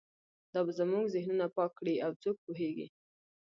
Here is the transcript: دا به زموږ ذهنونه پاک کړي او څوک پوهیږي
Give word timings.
دا 0.53 0.59
به 0.65 0.71
زموږ 0.79 1.05
ذهنونه 1.15 1.45
پاک 1.55 1.71
کړي 1.79 1.95
او 2.05 2.11
څوک 2.21 2.37
پوهیږي 2.45 2.87